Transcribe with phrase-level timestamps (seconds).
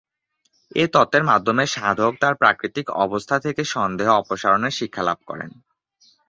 [0.75, 5.51] এই তত্ত্বের মাধ্যমে সাধক তার প্রাকৃতিক অবস্থা থেকে সন্দেহ অপসারণের শিক্ষালাভ করেন।